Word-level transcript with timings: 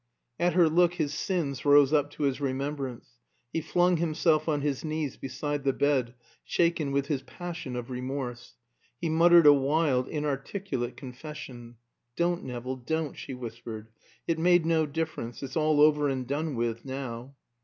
At 0.39 0.53
her 0.53 0.67
look 0.67 0.95
his 0.95 1.13
sins 1.13 1.63
rose 1.63 1.93
up 1.93 2.09
to 2.13 2.23
his 2.23 2.41
remembrance. 2.41 3.19
He 3.53 3.61
flung 3.61 3.97
himself 3.97 4.49
on 4.49 4.61
his 4.61 4.83
knees 4.83 5.15
beside 5.15 5.63
the 5.63 5.73
bed, 5.73 6.15
shaken 6.43 6.91
with 6.91 7.05
his 7.05 7.21
passion 7.21 7.75
of 7.75 7.91
remorse. 7.91 8.55
He 8.99 9.09
muttered 9.09 9.45
a 9.45 9.53
wild, 9.53 10.07
inarticulate 10.07 10.97
confession. 10.97 11.75
"Don't, 12.15 12.43
Nevill, 12.43 12.77
don't," 12.77 13.15
she 13.15 13.35
whispered; 13.35 13.89
"it 14.25 14.39
made 14.39 14.65
no 14.65 14.87
difference. 14.87 15.43
It's 15.43 15.55
all 15.55 15.79
over 15.79 16.09
and 16.09 16.25
done 16.27 16.55
with 16.55 16.83
now." 16.83 17.35